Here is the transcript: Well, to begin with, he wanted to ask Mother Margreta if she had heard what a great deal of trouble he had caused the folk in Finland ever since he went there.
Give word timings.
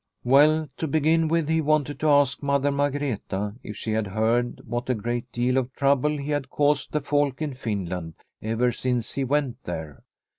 Well, 0.23 0.67
to 0.77 0.87
begin 0.87 1.27
with, 1.27 1.47
he 1.47 1.61
wanted 1.61 1.99
to 1.99 2.09
ask 2.09 2.41
Mother 2.41 2.71
Margreta 2.71 3.57
if 3.61 3.77
she 3.77 3.91
had 3.91 4.07
heard 4.07 4.59
what 4.65 4.89
a 4.89 4.95
great 4.95 5.31
deal 5.31 5.57
of 5.59 5.71
trouble 5.75 6.17
he 6.17 6.31
had 6.31 6.49
caused 6.49 6.91
the 6.91 7.01
folk 7.01 7.39
in 7.39 7.53
Finland 7.53 8.15
ever 8.41 8.71
since 8.71 9.13
he 9.13 9.23
went 9.23 9.63
there. 9.65 10.01